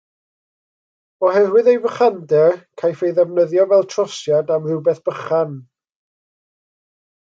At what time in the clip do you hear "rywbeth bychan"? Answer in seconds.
4.75-5.57